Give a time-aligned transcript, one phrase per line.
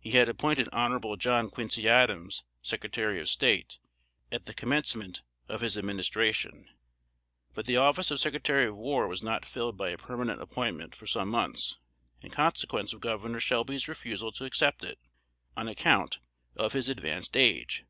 [0.00, 1.14] He had appointed Hon.
[1.20, 3.78] John Quincy Adams Secretary of State,
[4.32, 6.68] at the commencement of his administration;
[7.54, 11.06] but the office of Secretary of War was not filled by a permanent appointment, for
[11.06, 11.78] some months,
[12.20, 14.98] in consequence of Governor Shelby's refusal to accept it,
[15.56, 16.18] on account
[16.56, 17.84] of his advanced age.